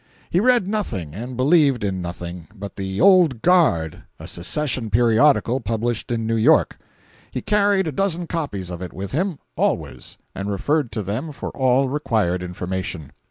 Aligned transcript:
He 0.31 0.39
read 0.39 0.67
nothing, 0.67 1.13
and 1.13 1.37
believed 1.37 1.83
in 1.83 2.01
nothing, 2.01 2.47
but 2.55 2.75
"The 2.75 2.99
Old 2.99 3.43
Guard," 3.43 4.01
a 4.17 4.27
secession 4.27 4.89
periodical 4.89 5.59
published 5.59 6.11
in 6.11 6.25
New 6.25 6.37
York. 6.37 6.79
He 7.29 7.43
carried 7.43 7.87
a 7.87 7.91
dozen 7.91 8.25
copies 8.25 8.71
of 8.71 8.81
it 8.81 8.93
with 8.93 9.11
him, 9.11 9.37
always, 9.55 10.17
and 10.33 10.49
referred 10.49 10.91
to 10.93 11.03
them 11.03 11.31
for 11.31 11.49
all 11.51 11.87
required 11.87 12.41
information. 12.41 13.11